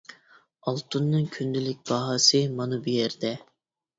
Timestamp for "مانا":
2.61-2.79